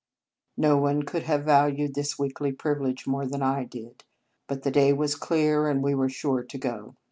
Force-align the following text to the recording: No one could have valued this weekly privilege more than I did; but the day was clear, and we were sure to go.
No 0.57 0.77
one 0.77 1.03
could 1.03 1.21
have 1.21 1.43
valued 1.45 1.93
this 1.93 2.17
weekly 2.17 2.51
privilege 2.51 3.05
more 3.05 3.27
than 3.27 3.43
I 3.43 3.65
did; 3.65 4.03
but 4.47 4.63
the 4.63 4.71
day 4.71 4.91
was 4.93 5.13
clear, 5.13 5.69
and 5.69 5.83
we 5.83 5.93
were 5.93 6.09
sure 6.09 6.41
to 6.41 6.57
go. 6.57 6.95